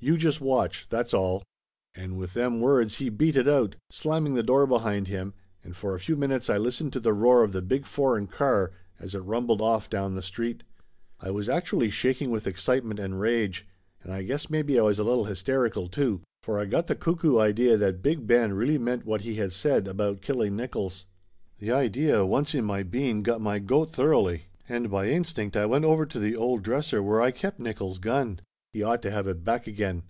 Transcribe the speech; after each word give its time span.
"You 0.00 0.18
just 0.18 0.38
watch, 0.38 0.84
that's 0.90 1.14
all!" 1.14 1.42
And 1.96 2.18
with 2.18 2.34
them 2.34 2.60
words 2.60 2.96
he 2.96 3.08
beat 3.08 3.36
it 3.36 3.48
out, 3.48 3.76
slamming 3.88 4.34
the 4.34 4.42
door 4.42 4.66
behind 4.66 5.08
him, 5.08 5.32
and 5.62 5.74
for 5.74 5.94
a 5.94 5.98
few 5.98 6.14
minutes 6.14 6.50
I 6.50 6.58
listened 6.58 6.92
to 6.92 7.00
the 7.00 7.14
roar 7.14 7.42
of 7.42 7.52
the 7.52 7.62
big 7.62 7.86
foreign 7.86 8.26
car 8.26 8.72
as 9.00 9.14
it 9.14 9.20
rumbled 9.20 9.62
off 9.62 9.88
down 9.88 10.14
the 10.14 10.20
street. 10.20 10.62
I 11.20 11.30
was 11.30 11.48
actually 11.48 11.88
shaking 11.88 12.30
with 12.30 12.46
excitement 12.46 13.00
and 13.00 13.18
rage, 13.18 13.66
and 14.02 14.12
I 14.12 14.24
guess 14.24 14.50
maybe 14.50 14.78
I 14.78 14.82
was 14.82 14.98
a 14.98 15.04
little 15.04 15.24
hysterical, 15.24 15.88
too, 15.88 16.20
for 16.42 16.60
I 16.60 16.66
got 16.66 16.86
the 16.86 16.96
cuckoo 16.96 17.38
idea 17.38 17.78
that 17.78 18.02
Big 18.02 18.26
Ben 18.26 18.52
really 18.52 18.76
meant 18.76 19.06
what 19.06 19.22
he 19.22 19.36
had 19.36 19.54
said 19.54 19.88
about 19.88 20.20
killing 20.20 20.54
Nickolls. 20.54 21.06
The 21.60 21.72
idea, 21.72 22.26
once 22.26 22.54
in 22.54 22.66
my 22.66 22.82
bean, 22.82 23.22
got 23.22 23.40
my 23.40 23.58
goat 23.58 23.88
thoroughly, 23.88 24.48
and 24.68 24.90
by 24.90 25.08
instinct 25.08 25.56
I 25.56 25.64
went 25.64 25.86
over 25.86 26.04
to 26.04 26.18
the 26.18 26.36
old 26.36 26.62
dresser 26.62 27.02
where 27.02 27.22
I 27.22 27.30
kept 27.30 27.58
Nickolls' 27.58 27.98
gun. 27.98 28.42
He 28.72 28.82
ought 28.82 29.02
to 29.02 29.10
have 29.12 29.28
it 29.28 29.44
back 29.44 29.68
again. 29.68 30.02